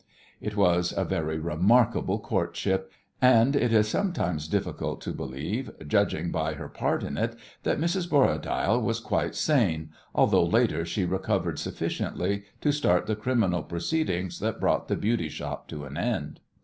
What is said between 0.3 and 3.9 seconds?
It was a very remarkable "courtship," and it is